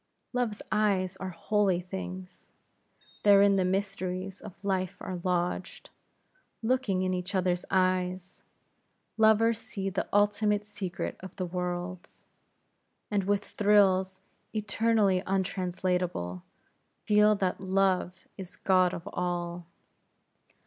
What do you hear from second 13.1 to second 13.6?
and with